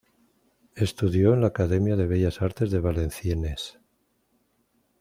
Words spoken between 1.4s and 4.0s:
la Academia de Bellas Artes de Valenciennes.